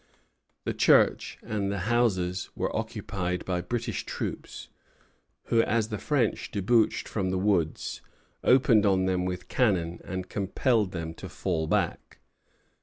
[0.63, 4.67] The church and the houses were occupied by British troops,
[5.43, 8.01] who, as the French debouched from the woods,
[8.43, 12.17] opened on them with cannon, and compelled them to fall back.